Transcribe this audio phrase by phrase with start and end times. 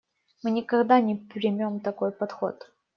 [0.41, 2.71] Мы никогда не примем такой подход.